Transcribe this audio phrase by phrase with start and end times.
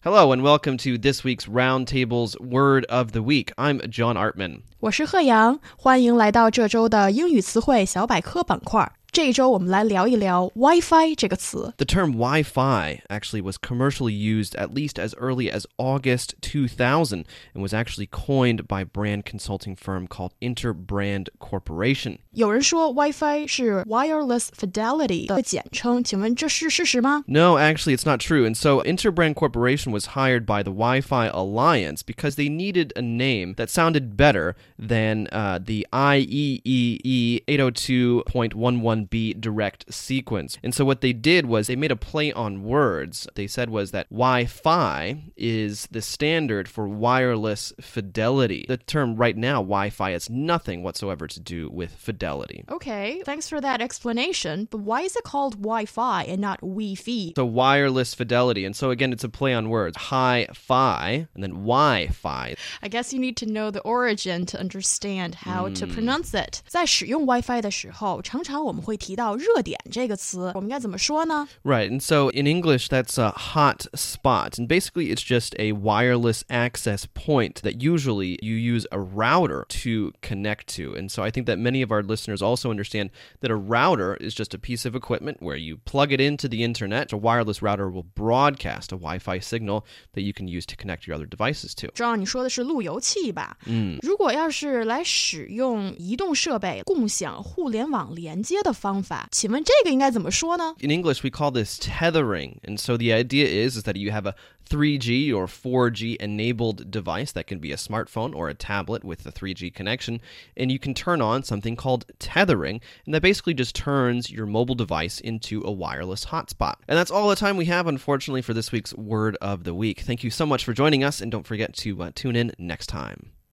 [0.00, 3.51] Hello and welcome to this week's Roundtable's Word of the Week.
[3.55, 4.61] I'm John Artman.
[4.79, 8.91] 我是贺阳，欢迎来到这周的英语词汇小百科板块。
[9.11, 11.73] 这一周我们来聊一聊 Wi-Fi 这个词。
[11.75, 17.73] The term Wi-Fi actually was commercially used at least as early as August 2000 and was
[17.73, 22.19] actually coined by brand consulting firm called Interbrand Corporation.
[22.31, 28.45] 有人说 Wi-Fi 是 Wireless Fidelity 的简称，请问这是事实吗？No, actually it's not true.
[28.49, 33.55] And so Interbrand Corporation was hired by the Wi-Fi Alliance because they needed a name
[33.55, 40.57] that sounded better than uh, the IEEE 802.11 be direct sequence.
[40.63, 43.27] And so what they did was they made a play on words.
[43.35, 48.65] They said was that Wi Fi is the standard for wireless fidelity.
[48.67, 52.63] The term right now, Wi Fi, has nothing whatsoever to do with fidelity.
[52.69, 54.67] Okay, thanks for that explanation.
[54.69, 57.33] But why is it called Wi Fi and not Wi Fi?
[57.35, 58.65] So wireless fidelity.
[58.65, 62.55] And so again, it's a play on words hi fi and then Wi Fi.
[62.81, 65.75] I guess you need to know the origin to understand how mm.
[65.75, 65.93] to hmm.
[65.93, 66.61] pronounce it.
[66.67, 71.48] 在使用 Wi Fi 的时候，常常我们会提到“热点”这个词，我们该怎么说呢？
[71.62, 71.90] Right.
[71.90, 74.58] And so in English, that's a hot spot.
[74.58, 80.12] And basically, it's just a wireless access point that usually you use a router to
[80.20, 80.94] connect to.
[80.96, 84.34] And so I think that many of our listeners also understand that a router is
[84.34, 87.12] just a piece of equipment where you plug it into the internet.
[87.12, 91.06] A wireless router will broadcast a Wi Fi signal that you can use to connect
[91.06, 91.88] your other devices to.
[91.94, 93.56] 知道你说的是路由器吧？
[93.66, 100.74] 嗯，如果要是来使用移动设备共享互联网连接的 方法，请问这个应该怎么说呢？
[100.80, 102.58] In English, we call this tethering.
[102.62, 104.34] And so the idea is, is that you have a
[104.68, 109.30] 3G or 4G enabled device that can be a smartphone or a tablet with a
[109.30, 110.20] 3G connection,
[110.56, 114.74] and you can turn on something called tethering, and that basically just turns your mobile
[114.74, 116.76] device into a wireless hotspot.
[116.88, 120.00] And that's all the time we have, unfortunately, for this week's Word of the Week.
[120.00, 122.88] Thank you so much for joining us, and don't forget to uh, tune in next
[122.88, 123.30] time.